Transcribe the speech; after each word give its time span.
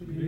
Amen. 0.00 0.27